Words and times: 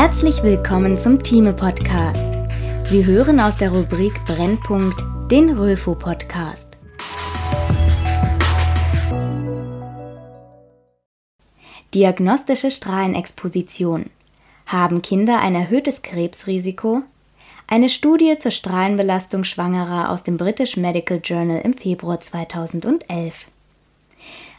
Herzlich 0.00 0.44
willkommen 0.44 0.96
zum 0.96 1.20
Thieme 1.24 1.52
Podcast. 1.52 2.28
Sie 2.84 3.04
hören 3.04 3.40
aus 3.40 3.56
der 3.56 3.72
Rubrik 3.72 4.12
Brennpunkt 4.26 5.02
den 5.28 5.58
Röfo 5.58 5.96
Podcast. 5.96 6.78
Diagnostische 11.94 12.70
Strahlenexposition. 12.70 14.08
Haben 14.66 15.02
Kinder 15.02 15.40
ein 15.40 15.56
erhöhtes 15.56 16.02
Krebsrisiko? 16.02 17.02
Eine 17.66 17.88
Studie 17.88 18.38
zur 18.38 18.52
Strahlenbelastung 18.52 19.42
Schwangerer 19.42 20.10
aus 20.10 20.22
dem 20.22 20.36
British 20.36 20.76
Medical 20.76 21.20
Journal 21.24 21.60
im 21.62 21.74
Februar 21.74 22.20
2011. 22.20 23.48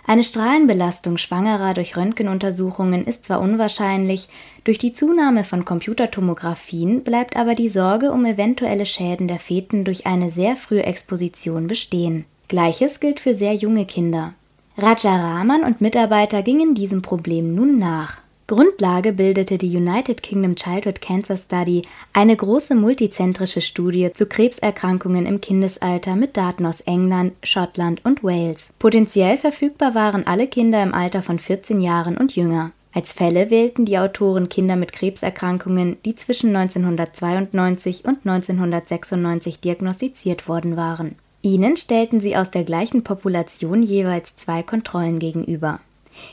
Eine 0.09 0.23
Strahlenbelastung 0.23 1.19
Schwangerer 1.19 1.75
durch 1.75 1.95
Röntgenuntersuchungen 1.95 3.05
ist 3.05 3.25
zwar 3.25 3.41
unwahrscheinlich, 3.41 4.27
durch 4.63 4.79
die 4.79 4.91
Zunahme 4.91 5.43
von 5.43 5.65
Computertomographien 5.65 7.03
bleibt 7.03 7.35
aber 7.35 7.53
die 7.53 7.69
Sorge 7.69 8.11
um 8.11 8.25
eventuelle 8.25 8.87
Schäden 8.87 9.27
der 9.27 9.37
Feten 9.37 9.85
durch 9.85 10.07
eine 10.07 10.31
sehr 10.31 10.55
frühe 10.55 10.81
Exposition 10.81 11.67
bestehen. 11.67 12.25
Gleiches 12.47 12.99
gilt 12.99 13.19
für 13.19 13.35
sehr 13.35 13.53
junge 13.53 13.85
Kinder. 13.85 14.33
Raja 14.79 15.15
Rahman 15.15 15.63
und 15.63 15.79
Mitarbeiter 15.79 16.41
gingen 16.41 16.73
diesem 16.73 17.03
Problem 17.03 17.53
nun 17.53 17.77
nach. 17.77 18.17
Grundlage 18.49 19.13
bildete 19.13 19.59
die 19.59 19.77
United 19.77 20.23
Kingdom 20.23 20.55
Childhood 20.55 21.01
Cancer 21.01 21.37
Study, 21.37 21.83
eine 22.13 22.35
große 22.35 22.73
multizentrische 22.73 23.61
Studie 23.61 24.11
zu 24.11 24.25
Krebserkrankungen 24.25 25.27
im 25.27 25.39
Kindesalter 25.39 26.15
mit 26.15 26.35
Daten 26.35 26.65
aus 26.65 26.81
England, 26.81 27.33
Schottland 27.43 28.03
und 28.03 28.23
Wales. 28.23 28.73
Potenziell 28.79 29.37
verfügbar 29.37 29.93
waren 29.93 30.25
alle 30.25 30.47
Kinder 30.47 30.81
im 30.81 30.95
Alter 30.95 31.21
von 31.21 31.37
14 31.37 31.79
Jahren 31.79 32.17
und 32.17 32.35
jünger. 32.35 32.71
Als 32.91 33.13
Fälle 33.13 33.51
wählten 33.51 33.85
die 33.85 33.99
Autoren 33.99 34.49
Kinder 34.49 34.77
mit 34.77 34.93
Krebserkrankungen, 34.93 35.97
die 36.03 36.15
zwischen 36.15 36.55
1992 36.55 38.05
und 38.05 38.25
1996 38.25 39.59
diagnostiziert 39.59 40.47
worden 40.47 40.75
waren. 40.75 41.17
Ihnen 41.43 41.77
stellten 41.77 42.19
sie 42.19 42.35
aus 42.35 42.49
der 42.49 42.63
gleichen 42.63 43.03
Population 43.03 43.83
jeweils 43.83 44.35
zwei 44.37 44.63
Kontrollen 44.63 45.19
gegenüber. 45.19 45.81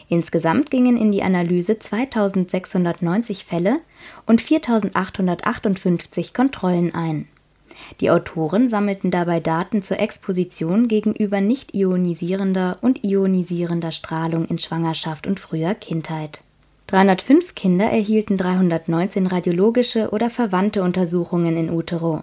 Insgesamt 0.08 0.70
gingen 0.70 0.96
in 0.96 1.12
die 1.12 1.22
Analyse 1.22 1.78
2690 1.78 3.44
Fälle 3.44 3.80
und 4.26 4.40
4858 4.40 6.34
Kontrollen 6.34 6.94
ein. 6.94 7.28
Die 8.00 8.10
Autoren 8.10 8.68
sammelten 8.68 9.10
dabei 9.10 9.40
Daten 9.40 9.82
zur 9.82 10.00
Exposition 10.00 10.88
gegenüber 10.88 11.40
nicht 11.40 11.74
ionisierender 11.74 12.78
und 12.80 13.04
ionisierender 13.04 13.92
Strahlung 13.92 14.46
in 14.46 14.58
Schwangerschaft 14.58 15.26
und 15.26 15.40
früher 15.40 15.74
Kindheit. 15.74 16.42
305 16.86 17.54
Kinder 17.54 17.86
erhielten 17.86 18.36
319 18.36 19.26
radiologische 19.26 20.10
oder 20.10 20.30
verwandte 20.30 20.82
Untersuchungen 20.82 21.56
in 21.56 21.70
utero, 21.70 22.22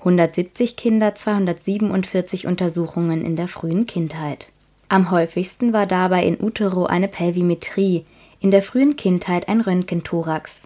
170 0.00 0.76
Kinder 0.76 1.14
247 1.14 2.46
Untersuchungen 2.46 3.24
in 3.24 3.36
der 3.36 3.48
frühen 3.48 3.86
Kindheit 3.86 4.50
am 4.88 5.10
häufigsten 5.10 5.72
war 5.72 5.86
dabei 5.86 6.24
in 6.24 6.40
utero 6.40 6.86
eine 6.86 7.08
Pelvimetrie, 7.08 8.04
in 8.40 8.50
der 8.50 8.62
frühen 8.62 8.96
Kindheit 8.96 9.48
ein 9.48 9.60
Röntgenthorax. 9.60 10.62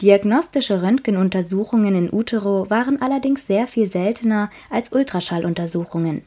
Diagnostische 0.00 0.82
Röntgenuntersuchungen 0.82 1.94
in 1.94 2.10
utero 2.12 2.70
waren 2.70 3.02
allerdings 3.02 3.46
sehr 3.46 3.66
viel 3.66 3.90
seltener 3.90 4.50
als 4.70 4.92
Ultraschalluntersuchungen. 4.92 6.22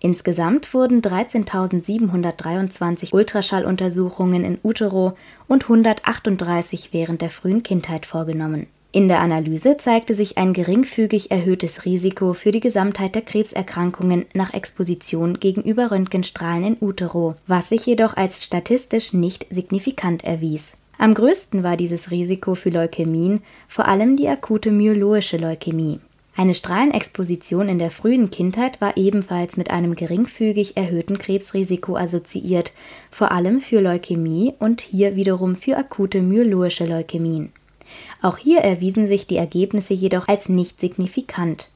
Insgesamt 0.00 0.72
wurden 0.72 1.02
13.723 1.02 3.12
Ultraschalluntersuchungen 3.12 4.44
in 4.44 4.58
utero 4.62 5.16
und 5.48 5.64
138 5.64 6.90
während 6.92 7.20
der 7.20 7.30
frühen 7.30 7.62
Kindheit 7.62 8.06
vorgenommen 8.06 8.68
in 8.92 9.06
der 9.06 9.20
Analyse 9.20 9.76
zeigte 9.76 10.16
sich 10.16 10.36
ein 10.36 10.52
geringfügig 10.52 11.30
erhöhtes 11.30 11.84
Risiko 11.84 12.32
für 12.32 12.50
die 12.50 12.58
Gesamtheit 12.58 13.14
der 13.14 13.22
Krebserkrankungen 13.22 14.26
nach 14.34 14.52
Exposition 14.52 15.38
gegenüber 15.38 15.92
Röntgenstrahlen 15.92 16.64
in 16.64 16.76
utero, 16.80 17.36
was 17.46 17.68
sich 17.68 17.86
jedoch 17.86 18.16
als 18.16 18.42
statistisch 18.42 19.12
nicht 19.12 19.46
signifikant 19.48 20.24
erwies. 20.24 20.74
Am 20.98 21.14
größten 21.14 21.62
war 21.62 21.76
dieses 21.76 22.10
Risiko 22.10 22.56
für 22.56 22.70
Leukämien, 22.70 23.42
vor 23.68 23.86
allem 23.86 24.16
die 24.16 24.28
akute 24.28 24.72
myeloische 24.72 25.36
Leukämie. 25.36 26.00
Eine 26.36 26.54
Strahlenexposition 26.54 27.68
in 27.68 27.78
der 27.78 27.92
frühen 27.92 28.30
Kindheit 28.30 28.80
war 28.80 28.96
ebenfalls 28.96 29.56
mit 29.56 29.70
einem 29.70 29.94
geringfügig 29.94 30.76
erhöhten 30.76 31.18
Krebsrisiko 31.18 31.96
assoziiert, 31.96 32.72
vor 33.10 33.30
allem 33.30 33.60
für 33.60 33.80
Leukämie 33.80 34.54
und 34.58 34.80
hier 34.80 35.14
wiederum 35.14 35.54
für 35.54 35.76
akute 35.76 36.22
myeloische 36.22 36.86
Leukämien 36.86 37.52
auch 38.22 38.38
hier 38.38 38.60
erwiesen 38.60 39.06
sich 39.06 39.26
die 39.26 39.36
Ergebnisse 39.36 39.94
jedoch 39.94 40.28
als 40.28 40.48
nicht 40.48 40.80
signifikant. 40.80 41.70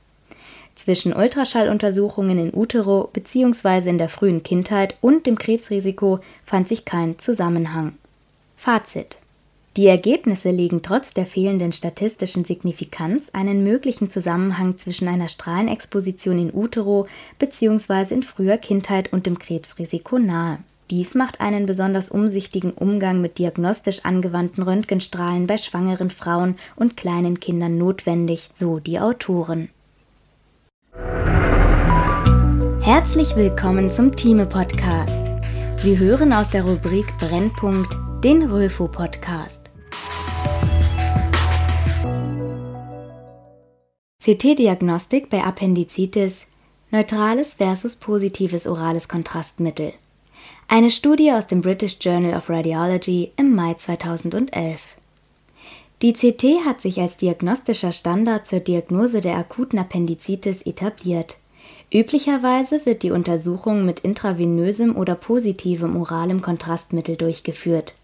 Zwischen 0.74 1.14
Ultraschalluntersuchungen 1.14 2.38
in 2.38 2.54
utero 2.54 3.08
bzw. 3.12 3.88
in 3.88 3.98
der 3.98 4.08
frühen 4.08 4.42
Kindheit 4.42 4.96
und 5.00 5.26
dem 5.26 5.38
Krebsrisiko 5.38 6.20
fand 6.44 6.66
sich 6.66 6.84
kein 6.84 7.18
Zusammenhang. 7.18 7.92
Fazit 8.56 9.18
die 9.76 9.88
Ergebnisse 9.88 10.52
legen 10.52 10.82
trotz 10.82 11.14
der 11.14 11.26
fehlenden 11.26 11.72
statistischen 11.72 12.44
Signifikanz 12.44 13.30
einen 13.32 13.64
möglichen 13.64 14.08
Zusammenhang 14.08 14.78
zwischen 14.78 15.08
einer 15.08 15.28
Strahlenexposition 15.28 16.38
in 16.38 16.54
utero 16.54 17.08
bzw. 17.40 18.14
in 18.14 18.22
früher 18.22 18.56
Kindheit 18.56 19.12
und 19.12 19.26
dem 19.26 19.36
Krebsrisiko 19.36 20.20
nahe 20.20 20.58
dies 20.90 21.14
macht 21.14 21.40
einen 21.40 21.64
besonders 21.64 22.10
umsichtigen 22.10 22.72
Umgang 22.72 23.20
mit 23.20 23.38
diagnostisch 23.38 24.04
angewandten 24.04 24.62
Röntgenstrahlen 24.62 25.46
bei 25.46 25.56
schwangeren 25.56 26.10
Frauen 26.10 26.56
und 26.76 26.96
kleinen 26.96 27.40
Kindern 27.40 27.78
notwendig, 27.78 28.50
so 28.52 28.80
die 28.80 29.00
Autoren. 29.00 29.70
Herzlich 32.80 33.34
willkommen 33.34 33.90
zum 33.90 34.14
Thieme 34.14 34.44
Podcast. 34.44 35.20
Sie 35.78 35.98
hören 35.98 36.34
aus 36.34 36.50
der 36.50 36.64
Rubrik 36.64 37.06
Brennpunkt 37.18 37.96
den 38.22 38.42
Röfo 38.42 38.86
Podcast. 38.88 39.60
CT-Diagnostik 44.22 45.28
bei 45.28 45.42
Appendizitis, 45.44 46.46
neutrales 46.90 47.54
versus 47.54 47.96
positives 47.96 48.66
orales 48.66 49.08
Kontrastmittel. 49.08 49.94
Eine 50.66 50.90
Studie 50.90 51.30
aus 51.30 51.46
dem 51.46 51.60
British 51.60 51.98
Journal 52.00 52.34
of 52.34 52.48
Radiology 52.48 53.32
im 53.36 53.54
Mai 53.54 53.74
2011. 53.74 54.96
Die 56.00 56.14
CT 56.14 56.64
hat 56.64 56.80
sich 56.80 57.00
als 57.00 57.18
diagnostischer 57.18 57.92
Standard 57.92 58.46
zur 58.46 58.60
Diagnose 58.60 59.20
der 59.20 59.36
akuten 59.36 59.78
Appendizitis 59.78 60.62
etabliert. 60.62 61.36
Üblicherweise 61.92 62.84
wird 62.86 63.02
die 63.02 63.10
Untersuchung 63.10 63.84
mit 63.84 64.00
intravenösem 64.00 64.96
oder 64.96 65.14
positivem 65.14 65.96
oralem 65.96 66.40
Kontrastmittel 66.40 67.16
durchgeführt. 67.16 67.94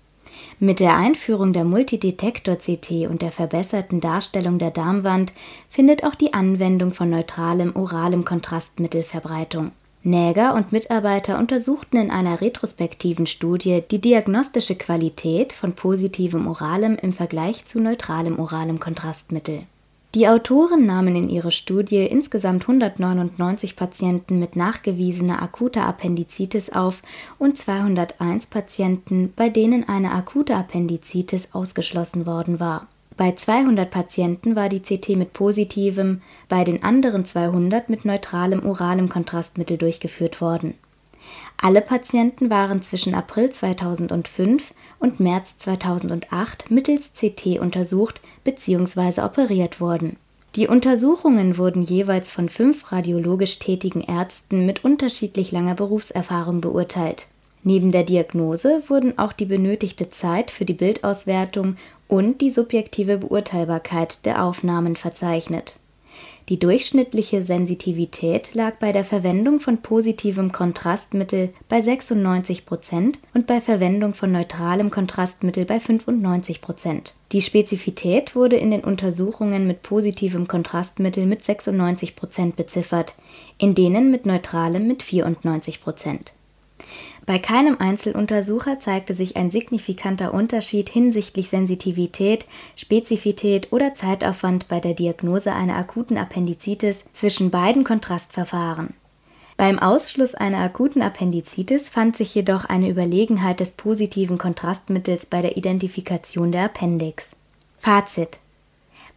Mit 0.59 0.81
der 0.81 0.97
Einführung 0.97 1.53
der 1.54 1.65
Multidetektor-CT 1.65 3.09
und 3.09 3.22
der 3.22 3.32
verbesserten 3.32 4.00
Darstellung 4.00 4.59
der 4.59 4.71
Darmwand 4.71 5.32
findet 5.71 6.04
auch 6.04 6.15
die 6.15 6.34
Anwendung 6.34 6.92
von 6.92 7.09
neutralem 7.09 7.75
oralem 7.75 8.25
Kontrastmittel 8.25 9.03
Verbreitung 9.03 9.72
Näger 10.02 10.54
und 10.54 10.72
Mitarbeiter 10.72 11.38
untersuchten 11.38 11.98
in 11.98 12.10
einer 12.10 12.40
retrospektiven 12.40 13.26
Studie 13.26 13.82
die 13.90 14.00
diagnostische 14.00 14.74
Qualität 14.74 15.52
von 15.52 15.74
positivem 15.74 16.46
oralem 16.46 16.96
im 16.96 17.12
Vergleich 17.12 17.66
zu 17.66 17.80
neutralem 17.80 18.38
oralem 18.38 18.80
Kontrastmittel. 18.80 19.64
Die 20.14 20.26
Autoren 20.26 20.86
nahmen 20.86 21.14
in 21.14 21.28
ihre 21.28 21.52
Studie 21.52 22.04
insgesamt 22.06 22.62
199 22.62 23.76
Patienten 23.76 24.38
mit 24.38 24.56
nachgewiesener 24.56 25.42
akuter 25.42 25.86
Appendizitis 25.86 26.70
auf 26.70 27.02
und 27.38 27.58
201 27.58 28.46
Patienten, 28.46 29.32
bei 29.36 29.50
denen 29.50 29.86
eine 29.88 30.12
akute 30.12 30.56
Appendizitis 30.56 31.50
ausgeschlossen 31.52 32.24
worden 32.24 32.58
war 32.58 32.88
bei 33.20 33.32
200 33.32 33.90
Patienten 33.90 34.56
war 34.56 34.70
die 34.70 34.80
CT 34.80 35.10
mit 35.10 35.34
positivem, 35.34 36.22
bei 36.48 36.64
den 36.64 36.82
anderen 36.82 37.26
200 37.26 37.90
mit 37.90 38.06
neutralem 38.06 38.64
oralem 38.64 39.10
Kontrastmittel 39.10 39.76
durchgeführt 39.76 40.40
worden. 40.40 40.72
Alle 41.60 41.82
Patienten 41.82 42.48
waren 42.48 42.80
zwischen 42.80 43.14
April 43.14 43.50
2005 43.50 44.72
und 45.00 45.20
März 45.20 45.58
2008 45.58 46.70
mittels 46.70 47.10
CT 47.12 47.60
untersucht 47.60 48.22
bzw. 48.44 49.20
operiert 49.20 49.82
worden. 49.82 50.16
Die 50.56 50.66
Untersuchungen 50.66 51.58
wurden 51.58 51.82
jeweils 51.82 52.30
von 52.30 52.48
fünf 52.48 52.90
radiologisch 52.90 53.58
tätigen 53.58 54.00
Ärzten 54.00 54.64
mit 54.64 54.82
unterschiedlich 54.82 55.52
langer 55.52 55.74
Berufserfahrung 55.74 56.62
beurteilt. 56.62 57.26
Neben 57.64 57.92
der 57.92 58.04
Diagnose 58.04 58.82
wurden 58.88 59.18
auch 59.18 59.34
die 59.34 59.44
benötigte 59.44 60.08
Zeit 60.08 60.50
für 60.50 60.64
die 60.64 60.72
Bildauswertung 60.72 61.76
und 62.10 62.41
die 62.41 62.51
subjektive 62.51 63.18
Beurteilbarkeit 63.18 64.27
der 64.27 64.45
Aufnahmen 64.45 64.97
verzeichnet. 64.97 65.77
Die 66.48 66.59
durchschnittliche 66.59 67.45
Sensitivität 67.45 68.54
lag 68.54 68.74
bei 68.80 68.91
der 68.91 69.04
Verwendung 69.04 69.60
von 69.60 69.78
positivem 69.78 70.51
Kontrastmittel 70.51 71.51
bei 71.68 71.80
96 71.80 72.66
Prozent 72.66 73.21
und 73.33 73.47
bei 73.47 73.60
Verwendung 73.60 74.15
von 74.15 74.33
neutralem 74.33 74.91
Kontrastmittel 74.91 75.65
bei 75.65 75.78
95 75.78 76.60
Prozent. 76.60 77.15
Die 77.30 77.42
Spezifität 77.42 78.34
wurde 78.34 78.56
in 78.56 78.72
den 78.72 78.83
Untersuchungen 78.83 79.68
mit 79.68 79.83
positivem 79.83 80.48
Kontrastmittel 80.48 81.27
mit 81.27 81.45
96 81.45 82.16
Prozent 82.16 82.56
beziffert, 82.56 83.15
in 83.56 83.77
denen 83.77 84.10
mit 84.10 84.27
neutralem 84.27 84.89
mit 84.89 85.04
94 85.04 85.80
Prozent. 85.80 86.33
Bei 87.26 87.38
keinem 87.38 87.76
Einzeluntersucher 87.78 88.78
zeigte 88.78 89.14
sich 89.14 89.36
ein 89.36 89.50
signifikanter 89.50 90.34
Unterschied 90.34 90.88
hinsichtlich 90.88 91.48
Sensitivität, 91.48 92.46
Spezifität 92.76 93.72
oder 93.72 93.94
Zeitaufwand 93.94 94.68
bei 94.68 94.80
der 94.80 94.94
Diagnose 94.94 95.52
einer 95.52 95.76
akuten 95.76 96.16
Appendizitis 96.16 97.04
zwischen 97.12 97.50
beiden 97.50 97.84
Kontrastverfahren. 97.84 98.94
Beim 99.56 99.78
Ausschluss 99.78 100.34
einer 100.34 100.58
akuten 100.58 101.02
Appendizitis 101.02 101.90
fand 101.90 102.16
sich 102.16 102.34
jedoch 102.34 102.64
eine 102.64 102.88
Überlegenheit 102.88 103.60
des 103.60 103.72
positiven 103.72 104.38
Kontrastmittels 104.38 105.26
bei 105.26 105.42
der 105.42 105.58
Identifikation 105.58 106.50
der 106.50 106.64
Appendix. 106.64 107.36
Fazit 107.78 108.38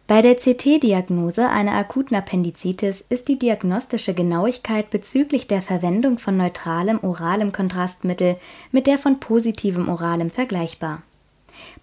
bei 0.06 0.20
der 0.20 0.36
CT-Diagnose 0.36 1.48
einer 1.48 1.72
akuten 1.72 2.14
Appendizitis 2.14 3.02
ist 3.08 3.28
die 3.28 3.38
diagnostische 3.38 4.12
Genauigkeit 4.12 4.90
bezüglich 4.90 5.46
der 5.46 5.62
Verwendung 5.62 6.18
von 6.18 6.36
neutralem 6.36 7.02
oralem 7.02 7.52
Kontrastmittel 7.52 8.36
mit 8.70 8.86
der 8.86 8.98
von 8.98 9.18
positivem 9.18 9.88
oralem 9.88 10.30
vergleichbar. 10.30 11.00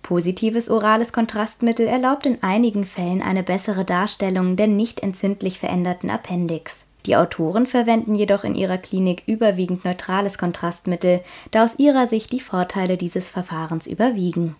Positives 0.03 0.69
orales 0.69 1.13
Kontrastmittel 1.13 1.87
erlaubt 1.87 2.27
in 2.27 2.43
einigen 2.43 2.85
Fällen 2.85 3.23
eine 3.23 3.41
bessere 3.41 3.85
Darstellung 3.85 4.55
der 4.55 4.67
nicht 4.67 4.99
entzündlich 4.99 5.57
veränderten 5.57 6.11
Appendix. 6.11 6.85
Die 7.07 7.15
Autoren 7.15 7.65
verwenden 7.65 8.13
jedoch 8.13 8.43
in 8.43 8.53
ihrer 8.53 8.77
Klinik 8.77 9.23
überwiegend 9.25 9.83
neutrales 9.83 10.37
Kontrastmittel, 10.37 11.21
da 11.49 11.63
aus 11.63 11.79
ihrer 11.79 12.05
Sicht 12.05 12.31
die 12.31 12.39
Vorteile 12.39 12.97
dieses 12.97 13.31
Verfahrens 13.31 13.87
überwiegen 13.87 14.55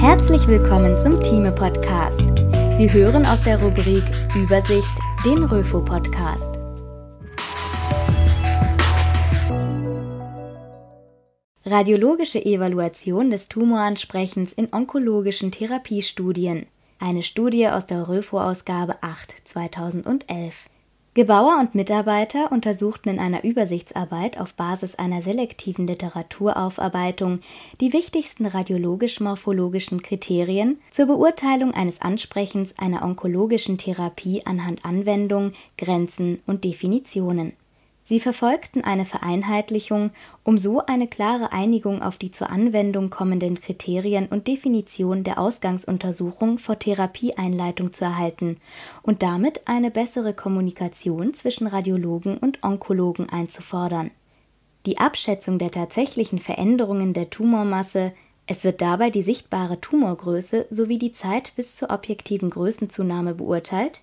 Herzlich 0.00 0.48
willkommen 0.48 0.96
zum 0.96 1.22
Thieme 1.22 1.52
Podcast. 1.52 2.22
Sie 2.78 2.90
hören 2.90 3.26
aus 3.26 3.44
der 3.44 3.62
Rubrik 3.62 4.02
Übersicht 4.34 4.94
den 5.26 5.44
Röfo 5.44 5.82
Podcast. 5.82 6.48
Radiologische 11.66 12.42
Evaluation 12.42 13.30
des 13.30 13.48
Tumoransprechens 13.48 14.54
in 14.54 14.72
onkologischen 14.72 15.52
Therapiestudien. 15.52 16.64
Eine 16.98 17.22
Studie 17.22 17.68
aus 17.68 17.84
der 17.84 18.08
Röfo-Ausgabe 18.08 19.02
8 19.02 19.34
2011. 19.44 20.70
Gebauer 21.20 21.58
und 21.60 21.74
Mitarbeiter 21.74 22.50
untersuchten 22.50 23.10
in 23.10 23.18
einer 23.18 23.44
Übersichtsarbeit 23.44 24.40
auf 24.40 24.54
Basis 24.54 24.94
einer 24.94 25.20
selektiven 25.20 25.86
Literaturaufarbeitung 25.86 27.40
die 27.78 27.92
wichtigsten 27.92 28.46
radiologisch-morphologischen 28.46 30.00
Kriterien 30.00 30.80
zur 30.90 31.08
Beurteilung 31.08 31.74
eines 31.74 32.00
Ansprechens 32.00 32.72
einer 32.78 33.02
onkologischen 33.02 33.76
Therapie 33.76 34.46
anhand 34.46 34.86
Anwendung, 34.86 35.52
Grenzen 35.76 36.40
und 36.46 36.64
Definitionen 36.64 37.52
Sie 38.10 38.18
verfolgten 38.18 38.82
eine 38.82 39.04
Vereinheitlichung, 39.04 40.10
um 40.42 40.58
so 40.58 40.84
eine 40.84 41.06
klare 41.06 41.52
Einigung 41.52 42.02
auf 42.02 42.18
die 42.18 42.32
zur 42.32 42.50
Anwendung 42.50 43.08
kommenden 43.08 43.60
Kriterien 43.60 44.26
und 44.26 44.48
Definition 44.48 45.22
der 45.22 45.38
Ausgangsuntersuchung 45.38 46.58
vor 46.58 46.76
Therapieeinleitung 46.76 47.92
zu 47.92 48.04
erhalten 48.06 48.56
und 49.02 49.22
damit 49.22 49.68
eine 49.68 49.92
bessere 49.92 50.34
Kommunikation 50.34 51.34
zwischen 51.34 51.68
Radiologen 51.68 52.36
und 52.36 52.64
Onkologen 52.64 53.28
einzufordern. 53.28 54.10
Die 54.86 54.98
Abschätzung 54.98 55.60
der 55.60 55.70
tatsächlichen 55.70 56.40
Veränderungen 56.40 57.12
der 57.12 57.30
Tumormasse 57.30 58.12
es 58.48 58.64
wird 58.64 58.80
dabei 58.80 59.10
die 59.10 59.22
sichtbare 59.22 59.80
Tumorgröße 59.80 60.66
sowie 60.70 60.98
die 60.98 61.12
Zeit 61.12 61.52
bis 61.54 61.76
zur 61.76 61.90
objektiven 61.90 62.50
Größenzunahme 62.50 63.36
beurteilt 63.36 64.00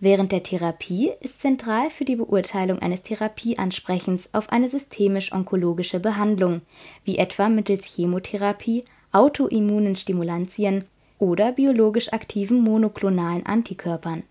Während 0.00 0.32
der 0.32 0.42
Therapie 0.42 1.12
ist 1.20 1.40
zentral 1.40 1.90
für 1.90 2.04
die 2.04 2.16
Beurteilung 2.16 2.80
eines 2.80 3.02
Therapieansprechens 3.02 4.28
auf 4.32 4.50
eine 4.50 4.68
systemisch-onkologische 4.68 6.00
Behandlung, 6.00 6.60
wie 7.04 7.18
etwa 7.18 7.48
mittels 7.48 7.86
Chemotherapie, 7.86 8.84
autoimmunen 9.12 9.96
Stimulantien 9.96 10.84
oder 11.18 11.52
biologisch 11.52 12.12
aktiven 12.12 12.60
monoklonalen 12.60 13.46
Antikörpern. 13.46 14.24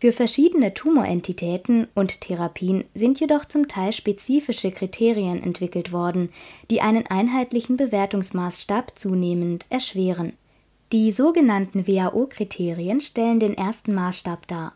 Für 0.00 0.12
verschiedene 0.12 0.72
Tumorentitäten 0.72 1.86
und 1.94 2.22
Therapien 2.22 2.84
sind 2.94 3.20
jedoch 3.20 3.44
zum 3.44 3.68
Teil 3.68 3.92
spezifische 3.92 4.70
Kriterien 4.70 5.42
entwickelt 5.42 5.92
worden, 5.92 6.30
die 6.70 6.80
einen 6.80 7.06
einheitlichen 7.06 7.76
Bewertungsmaßstab 7.76 8.98
zunehmend 8.98 9.66
erschweren. 9.68 10.32
Die 10.90 11.12
sogenannten 11.12 11.86
WHO-Kriterien 11.86 13.02
stellen 13.02 13.40
den 13.40 13.56
ersten 13.56 13.94
Maßstab 13.94 14.48
dar 14.48 14.72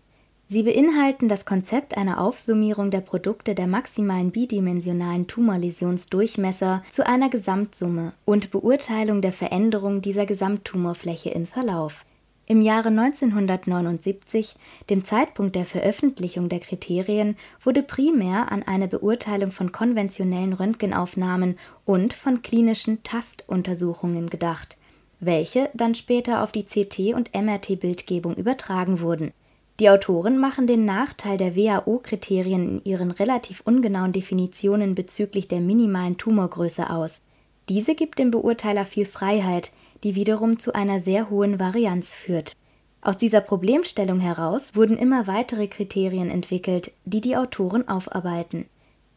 Sie 0.54 0.62
beinhalten 0.62 1.28
das 1.28 1.46
Konzept 1.46 1.96
einer 1.96 2.20
Aufsummierung 2.20 2.92
der 2.92 3.00
Produkte 3.00 3.56
der 3.56 3.66
maximalen 3.66 4.30
bidimensionalen 4.30 5.26
Tumorläsionsdurchmesser 5.26 6.84
zu 6.90 7.04
einer 7.04 7.28
Gesamtsumme 7.28 8.12
und 8.24 8.52
Beurteilung 8.52 9.20
der 9.20 9.32
Veränderung 9.32 10.00
dieser 10.00 10.26
Gesamttumorfläche 10.26 11.30
im 11.30 11.48
Verlauf. 11.48 12.04
Im 12.46 12.62
Jahre 12.62 12.90
1979, 12.90 14.54
dem 14.90 15.02
Zeitpunkt 15.02 15.56
der 15.56 15.66
Veröffentlichung 15.66 16.48
der 16.48 16.60
Kriterien, 16.60 17.36
wurde 17.64 17.82
primär 17.82 18.52
an 18.52 18.62
eine 18.62 18.86
Beurteilung 18.86 19.50
von 19.50 19.72
konventionellen 19.72 20.52
Röntgenaufnahmen 20.52 21.58
und 21.84 22.14
von 22.14 22.42
klinischen 22.42 23.02
Tastuntersuchungen 23.02 24.30
gedacht, 24.30 24.76
welche 25.18 25.68
dann 25.74 25.96
später 25.96 26.44
auf 26.44 26.52
die 26.52 26.62
CT- 26.62 27.14
und 27.14 27.34
MRT-Bildgebung 27.34 28.36
übertragen 28.36 29.00
wurden 29.00 29.32
die 29.80 29.90
Autoren 29.90 30.38
machen 30.38 30.66
den 30.66 30.84
Nachteil 30.84 31.36
der 31.36 31.56
WHO-Kriterien 31.56 32.68
in 32.68 32.84
ihren 32.84 33.10
relativ 33.10 33.62
ungenauen 33.64 34.12
Definitionen 34.12 34.94
bezüglich 34.94 35.48
der 35.48 35.60
minimalen 35.60 36.16
Tumorgröße 36.16 36.90
aus. 36.90 37.22
Diese 37.68 37.94
gibt 37.94 38.18
dem 38.18 38.30
Beurteiler 38.30 38.84
viel 38.84 39.04
Freiheit, 39.04 39.72
die 40.04 40.14
wiederum 40.14 40.58
zu 40.58 40.74
einer 40.74 41.00
sehr 41.00 41.28
hohen 41.28 41.58
Varianz 41.58 42.14
führt. 42.14 42.52
Aus 43.00 43.18
dieser 43.18 43.40
Problemstellung 43.40 44.20
heraus 44.20 44.74
wurden 44.74 44.96
immer 44.96 45.26
weitere 45.26 45.66
Kriterien 45.66 46.30
entwickelt, 46.30 46.92
die 47.04 47.20
die 47.20 47.36
Autoren 47.36 47.88
aufarbeiten 47.88 48.66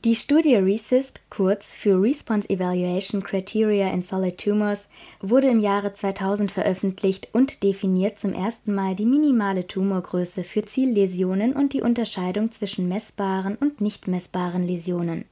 die 0.05 0.15
Studie 0.15 0.55
RECIST, 0.55 1.21
kurz 1.31 1.73
für 1.73 1.99
Response 1.99 2.47
Evaluation 2.51 3.23
Criteria 3.23 3.91
in 3.91 4.03
Solid 4.03 4.37
Tumors, 4.37 4.87
wurde 5.21 5.47
im 5.47 5.59
Jahre 5.59 5.91
2000 5.91 6.51
veröffentlicht 6.51 7.29
und 7.33 7.63
definiert 7.63 8.19
zum 8.19 8.31
ersten 8.31 8.75
Mal 8.75 8.93
die 8.93 9.07
minimale 9.07 9.65
Tumorgröße 9.65 10.43
für 10.43 10.63
Zielläsionen 10.63 11.53
und 11.53 11.73
die 11.73 11.81
Unterscheidung 11.81 12.51
zwischen 12.51 12.87
messbaren 12.87 13.55
und 13.55 13.81
nicht 13.81 14.07
messbaren 14.07 14.67
Läsionen. 14.67 15.25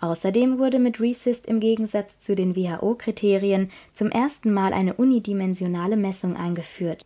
Außerdem 0.00 0.58
wurde 0.58 0.80
mit 0.80 1.00
RECIST 1.00 1.46
im 1.46 1.60
Gegensatz 1.60 2.18
zu 2.18 2.34
den 2.34 2.56
WHO-Kriterien 2.56 3.70
zum 3.94 4.10
ersten 4.10 4.52
Mal 4.52 4.72
eine 4.72 4.94
unidimensionale 4.94 5.96
Messung 5.96 6.36
eingeführt 6.36 7.04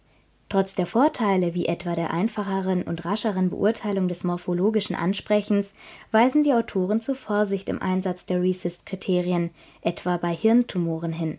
Trotz 0.53 0.75
der 0.75 0.85
Vorteile 0.85 1.55
wie 1.55 1.65
etwa 1.65 1.95
der 1.95 2.11
einfacheren 2.11 2.83
und 2.83 3.07
rascheren 3.07 3.49
Beurteilung 3.49 4.07
des 4.07 4.23
morphologischen 4.23 4.95
Ansprechens 4.95 5.73
weisen 6.11 6.43
die 6.43 6.53
Autoren 6.53 7.01
zu 7.01 7.15
Vorsicht 7.15 7.71
im 7.71 7.81
Einsatz 7.81 8.27
der 8.27 8.43
RECIST-Kriterien, 8.43 9.49
etwa 9.81 10.19
bei 10.19 10.35
Hirntumoren 10.35 11.15
hin. 11.15 11.39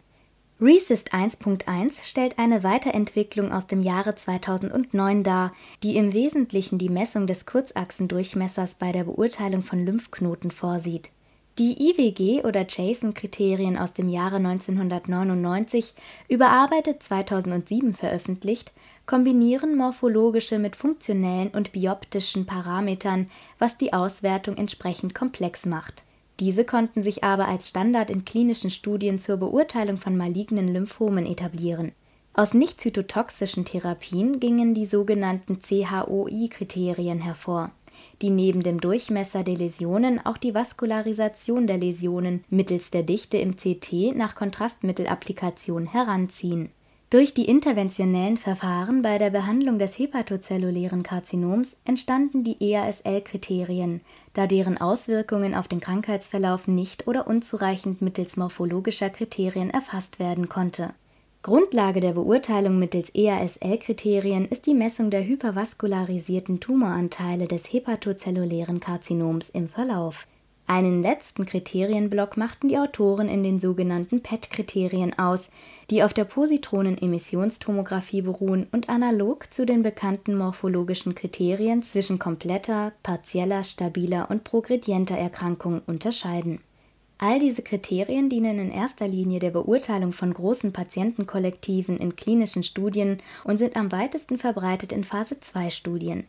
RECIST 0.60 1.14
1.1 1.14 2.04
stellt 2.04 2.40
eine 2.40 2.64
Weiterentwicklung 2.64 3.52
aus 3.52 3.68
dem 3.68 3.84
Jahre 3.84 4.16
2009 4.16 5.24
dar, 5.24 5.54
die 5.84 5.96
im 5.96 6.12
Wesentlichen 6.14 6.80
die 6.80 6.90
Messung 6.90 7.28
des 7.28 7.46
Kurzachsendurchmessers 7.46 8.74
bei 8.74 8.92
der 8.92 9.04
Beurteilung 9.04 9.62
von 9.62 9.86
Lymphknoten 9.86 10.50
vorsieht. 10.50 11.12
Die 11.60 11.92
IWG- 11.92 12.44
oder 12.46 12.66
JASON-Kriterien 12.68 13.78
aus 13.78 13.94
dem 13.94 14.10
Jahre 14.10 14.38
1999, 14.38 15.94
überarbeitet 16.28 17.04
2007 17.04 17.94
veröffentlicht, 17.94 18.74
kombinieren 19.06 19.76
morphologische 19.76 20.60
mit 20.60 20.76
funktionellen 20.76 21.50
und 21.50 21.72
bioptischen 21.72 22.46
Parametern, 22.46 23.30
was 23.60 23.78
die 23.78 23.94
Auswertung 23.94 24.58
entsprechend 24.58 25.14
komplex 25.14 25.66
macht. 25.66 26.04
Diese 26.40 26.66
konnten 26.66 27.04
sich 27.04 27.24
aber 27.24 27.48
als 27.48 27.70
Standard 27.70 28.10
in 28.10 28.26
klinischen 28.26 28.72
Studien 28.72 29.20
zur 29.20 29.38
Beurteilung 29.38 29.98
von 29.98 30.18
malignen 30.18 30.68
Lymphomen 30.74 31.26
etablieren. 31.26 31.92
Aus 32.34 32.56
nicht-zytotoxischen 32.56 33.66
Therapien 33.66 34.40
gingen 34.40 34.74
die 34.74 34.88
sogenannten 34.88 35.60
CHOI-Kriterien 35.60 37.20
hervor, 37.20 37.70
die 38.24 38.32
neben 38.32 38.64
dem 38.64 38.82
Durchmesser 38.82 39.44
der 39.44 39.56
Läsionen 39.56 40.26
auch 40.26 40.38
die 40.38 40.56
Vaskularisation 40.56 41.68
der 41.68 41.78
Läsionen 41.78 42.44
mittels 42.50 42.90
der 42.90 43.04
Dichte 43.04 43.38
im 43.38 43.56
CT 43.56 44.16
nach 44.16 44.34
Kontrastmittelapplikation 44.34 45.86
heranziehen 45.86 46.72
Durch 47.14 47.36
die 47.36 47.46
interventionellen 47.46 48.38
Verfahren 48.38 49.04
bei 49.04 49.20
der 49.20 49.30
Behandlung 49.30 49.78
des 49.78 50.00
hepatozellulären 50.00 51.04
Karzinoms 51.04 51.76
entstanden 51.86 52.44
die 52.44 52.58
EASL-Kriterien, 52.60 54.02
da 54.34 54.48
deren 54.48 54.80
Auswirkungen 54.80 55.54
auf 55.54 55.68
den 55.68 55.80
Krankheitsverlauf 55.80 56.68
nicht 56.68 57.06
oder 57.06 57.28
unzureichend 57.28 58.02
mittels 58.02 58.36
morphologischer 58.36 59.12
Kriterien 59.12 59.70
erfasst 59.70 60.18
werden 60.18 60.50
konnte. 60.50 60.96
Grundlage 61.44 62.00
der 62.00 62.14
Beurteilung 62.14 62.80
mittels 62.80 63.14
EASL-Kriterien 63.14 64.48
ist 64.48 64.66
die 64.66 64.74
Messung 64.74 65.12
der 65.12 65.24
hypervaskularisierten 65.24 66.62
Tumoranteile 66.62 67.46
des 67.48 67.72
hepatozellulären 67.72 68.80
Karzinoms 68.80 69.52
im 69.52 69.70
Verlauf 69.70 70.26
einen 70.66 71.04
letzten 71.04 71.46
Kriterienblock 71.46 72.38
machten 72.38 72.70
die 72.70 72.78
Autoren 72.78 73.28
in 73.28 73.44
den 73.44 73.60
sogenannten 73.60 74.22
PET-Kriterien 74.22 75.18
aus, 75.20 75.50
die 75.90 76.04
auf 76.04 76.14
der 76.14 76.24
Positronen-Emissionstomographie 76.24 78.22
beruhen 78.22 78.68
und 78.72 78.88
analog 78.88 79.54
zu 79.54 79.66
den 79.66 79.84
bekannten 79.84 80.36
morphologischen 80.36 81.16
Kriterien 81.16 81.84
zwischen 81.84 82.18
kompletter, 82.18 82.94
partieller, 83.04 83.66
stabiler 83.66 84.30
und 84.30 84.46
progredienter 84.46 85.18
Erkrankung 85.18 85.82
unterscheiden. 85.86 86.62
All 87.18 87.40
diese 87.40 87.62
Kriterien 87.62 88.30
dienen 88.30 88.58
in 88.58 88.72
erster 88.72 89.08
Linie 89.08 89.40
der 89.40 89.52
Beurteilung 89.52 90.14
von 90.14 90.34
großen 90.34 90.74
Patientenkollektiven 90.74 91.98
in 91.98 92.16
klinischen 92.16 92.64
Studien 92.64 93.22
und 93.44 93.58
sind 93.58 93.76
am 93.76 93.92
weitesten 93.92 94.38
verbreitet 94.38 94.92
in 94.92 95.04
Phase-II-Studien. 95.04 96.26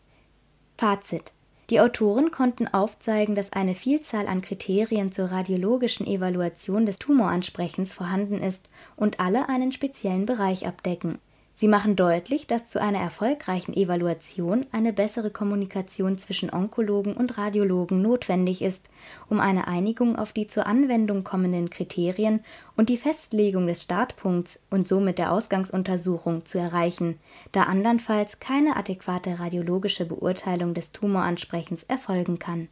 Fazit 0.76 1.32
die 1.70 1.80
Autoren 1.80 2.30
konnten 2.30 2.68
aufzeigen, 2.68 3.34
dass 3.34 3.52
eine 3.52 3.74
Vielzahl 3.74 4.26
an 4.26 4.42
Kriterien 4.42 5.12
zur 5.12 5.26
radiologischen 5.32 6.06
Evaluation 6.06 6.84
des 6.84 6.98
Tumoransprechens 6.98 7.92
vorhanden 7.92 8.42
ist 8.42 8.68
und 8.96 9.20
alle 9.20 9.48
einen 9.48 9.72
speziellen 9.72 10.26
Bereich 10.26 10.66
abdecken 10.66 11.18
Sie 11.56 11.68
machen 11.68 11.94
deutlich, 11.94 12.48
dass 12.48 12.68
zu 12.68 12.80
einer 12.80 12.98
erfolgreichen 12.98 13.74
Evaluation 13.74 14.66
eine 14.72 14.92
bessere 14.92 15.30
Kommunikation 15.30 16.18
zwischen 16.18 16.52
Onkologen 16.52 17.14
und 17.14 17.38
Radiologen 17.38 18.02
notwendig 18.02 18.60
ist, 18.60 18.90
um 19.28 19.38
eine 19.38 19.68
Einigung 19.68 20.16
auf 20.16 20.32
die 20.32 20.48
zur 20.48 20.66
Anwendung 20.66 21.22
kommenden 21.22 21.70
Kriterien 21.70 22.40
und 22.76 22.88
die 22.88 22.96
Festlegung 22.96 23.68
des 23.68 23.82
Startpunkts 23.82 24.58
und 24.68 24.88
somit 24.88 25.18
der 25.18 25.30
Ausgangsuntersuchung 25.30 26.44
zu 26.44 26.58
erreichen, 26.58 27.20
da 27.52 27.62
andernfalls 27.62 28.40
keine 28.40 28.76
adäquate 28.76 29.38
radiologische 29.38 30.06
Beurteilung 30.06 30.74
des 30.74 30.90
Tumoransprechens 30.90 31.84
erfolgen 31.84 32.40
kann. 32.40 32.68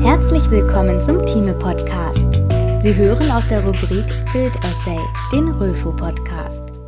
Herzlich 0.00 0.48
willkommen 0.48 1.00
zum 1.00 1.26
Thieme 1.26 1.54
Podcast. 1.54 2.49
Sie 2.82 2.94
hören 2.94 3.30
aus 3.30 3.46
der 3.46 3.62
Rubrik 3.62 4.06
Bildessay 4.32 4.98
den 5.30 5.48
Röfo-Podcast. 5.50 6.80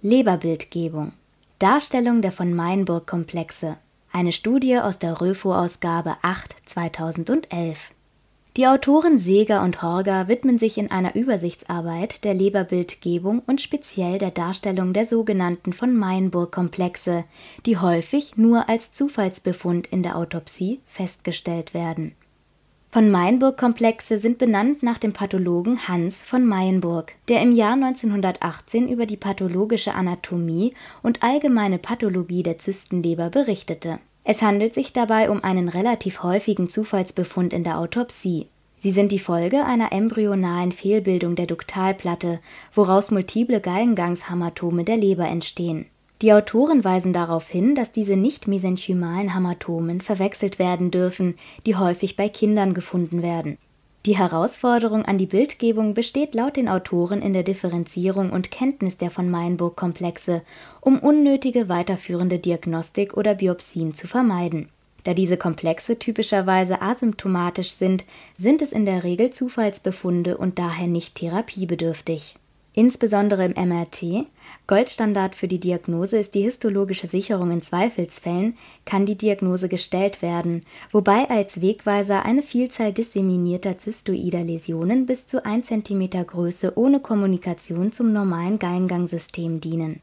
Leberbildgebung. 0.00 1.12
Darstellung 1.58 2.22
der 2.22 2.32
von 2.32 2.54
Meinburg-Komplexe. 2.54 3.76
Eine 4.10 4.32
Studie 4.32 4.78
aus 4.78 4.98
der 4.98 5.20
Röfo-Ausgabe 5.20 6.16
8 6.22 6.56
2011. 6.64 7.90
Die 8.58 8.66
Autoren 8.66 9.16
Seeger 9.16 9.62
und 9.62 9.80
Horger 9.80 10.28
widmen 10.28 10.58
sich 10.58 10.76
in 10.76 10.90
einer 10.90 11.14
Übersichtsarbeit 11.14 12.22
der 12.22 12.34
Leberbildgebung 12.34 13.40
und 13.46 13.62
speziell 13.62 14.18
der 14.18 14.30
Darstellung 14.30 14.92
der 14.92 15.06
sogenannten 15.06 15.72
von 15.72 15.96
Meinburg-Komplexe, 15.96 17.24
die 17.64 17.78
häufig 17.78 18.36
nur 18.36 18.68
als 18.68 18.92
Zufallsbefund 18.92 19.86
in 19.86 20.02
der 20.02 20.18
Autopsie 20.18 20.80
festgestellt 20.84 21.72
werden. 21.72 22.12
Von 22.90 23.10
Meinburg-Komplexe 23.10 24.18
sind 24.18 24.36
benannt 24.36 24.82
nach 24.82 24.98
dem 24.98 25.14
Pathologen 25.14 25.88
Hans 25.88 26.20
von 26.20 26.44
Meinburg, 26.44 27.14
der 27.28 27.40
im 27.40 27.52
Jahr 27.52 27.72
1918 27.72 28.86
über 28.86 29.06
die 29.06 29.16
pathologische 29.16 29.94
Anatomie 29.94 30.74
und 31.02 31.22
allgemeine 31.22 31.78
Pathologie 31.78 32.42
der 32.42 32.58
Zystenleber 32.58 33.30
berichtete 33.30 33.98
es 34.24 34.42
handelt 34.42 34.74
sich 34.74 34.92
dabei 34.92 35.30
um 35.30 35.42
einen 35.42 35.68
relativ 35.68 36.22
häufigen 36.22 36.68
Zufallsbefund 36.68 37.52
in 37.52 37.64
der 37.64 37.78
Autopsie. 37.78 38.48
Sie 38.80 38.90
sind 38.90 39.12
die 39.12 39.18
Folge 39.18 39.64
einer 39.64 39.92
embryonalen 39.92 40.72
Fehlbildung 40.72 41.34
der 41.36 41.46
Duktalplatte, 41.46 42.40
woraus 42.74 43.10
multiple 43.10 43.60
Gallengangshämatome 43.60 44.84
der 44.84 44.96
Leber 44.96 45.26
entstehen. 45.26 45.86
Die 46.20 46.32
Autoren 46.32 46.84
weisen 46.84 47.12
darauf 47.12 47.48
hin, 47.48 47.74
dass 47.74 47.90
diese 47.90 48.16
nicht 48.16 48.46
mesenchymalen 48.46 49.34
Hämatomen 49.34 50.00
verwechselt 50.00 50.58
werden 50.58 50.90
dürfen, 50.92 51.36
die 51.66 51.76
häufig 51.76 52.16
bei 52.16 52.28
Kindern 52.28 52.74
gefunden 52.74 53.22
werden 53.22 53.58
die 54.04 54.16
Herausforderung 54.16 55.04
an 55.04 55.16
die 55.16 55.26
Bildgebung 55.26 55.94
besteht 55.94 56.34
laut 56.34 56.56
den 56.56 56.68
Autoren 56.68 57.22
in 57.22 57.32
der 57.32 57.44
Differenzierung 57.44 58.30
und 58.30 58.50
Kenntnis 58.50 58.96
der 58.96 59.12
von 59.12 59.30
Meinburg-Komplexe, 59.30 60.42
um 60.80 60.98
unnötige 60.98 61.68
weiterführende 61.68 62.40
Diagnostik 62.40 63.16
oder 63.16 63.34
Biopsien 63.34 63.94
zu 63.94 64.08
vermeiden. 64.08 64.68
Da 65.04 65.14
diese 65.14 65.36
Komplexe 65.36 65.98
typischerweise 65.98 66.82
asymptomatisch 66.82 67.72
sind, 67.72 68.04
sind 68.36 68.60
es 68.60 68.72
in 68.72 68.86
der 68.86 69.04
Regel 69.04 69.30
Zufallsbefunde 69.30 70.36
und 70.36 70.58
daher 70.58 70.88
nicht 70.88 71.16
therapiebedürftig 71.16 72.36
Insbesondere 72.74 73.44
im 73.44 73.68
MRT, 73.68 74.26
Goldstandard 74.66 75.34
für 75.34 75.46
die 75.46 75.60
Diagnose 75.60 76.16
ist 76.16 76.34
die 76.34 76.42
histologische 76.42 77.06
Sicherung 77.06 77.50
in 77.50 77.60
Zweifelsfällen, 77.60 78.56
kann 78.86 79.04
die 79.04 79.16
Diagnose 79.16 79.68
gestellt 79.68 80.22
werden, 80.22 80.64
wobei 80.90 81.28
als 81.28 81.60
Wegweiser 81.60 82.24
eine 82.24 82.42
Vielzahl 82.42 82.94
disseminierter 82.94 83.76
zystoider 83.76 84.42
Läsionen 84.42 85.04
bis 85.04 85.26
zu 85.26 85.44
1 85.44 85.66
cm 85.66 86.26
Größe 86.26 86.72
ohne 86.78 87.00
Kommunikation 87.00 87.92
zum 87.92 88.14
normalen 88.14 88.58
Gallengangsystem 88.58 89.60
dienen. 89.60 90.00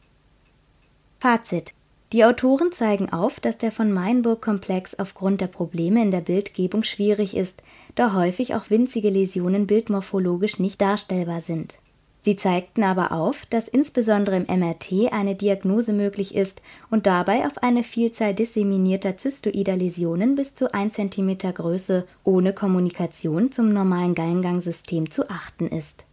Fazit. 1.20 1.74
Die 2.14 2.24
Autoren 2.26 2.72
zeigen 2.72 3.12
auf, 3.12 3.40
dass 3.40 3.58
der 3.58 3.72
von 3.72 3.92
Meinburg-Komplex 3.92 4.96
aufgrund 4.96 5.42
der 5.42 5.48
Probleme 5.48 6.02
in 6.02 6.12
der 6.12 6.22
Bildgebung 6.22 6.84
schwierig 6.84 7.36
ist, 7.36 7.64
da 7.96 8.14
häufig 8.14 8.54
auch 8.54 8.70
winzige 8.70 9.10
Läsionen 9.10 9.66
bildmorphologisch 9.68 10.60
nicht 10.60 10.82
darstellbar 10.82 11.42
sind 11.42 11.80
Sie 12.22 12.36
zeigten 12.36 12.84
aber 12.84 13.12
auf, 13.14 13.46
dass 13.50 13.68
insbesondere 13.68 14.36
im 14.36 14.60
MRT 14.60 15.12
eine 15.12 15.36
Diagnose 15.36 15.94
möglich 15.94 16.36
ist 16.36 16.62
und 16.90 17.08
dabei 17.08 17.46
auf 17.46 17.64
eine 17.64 17.84
Vielzahl 17.84 18.34
disseminierter 18.34 19.16
zystoider 19.16 19.78
Läsionen 19.78 20.36
bis 20.36 20.54
zu 20.54 20.74
1 20.74 20.96
cm 20.96 21.38
Größe 21.54 22.06
ohne 22.24 22.54
Kommunikation 22.54 23.52
zum 23.52 23.72
normalen 23.72 24.16
Gallengangsystem 24.16 25.10
zu 25.10 25.30
achten 25.30 25.68
ist 25.68 26.04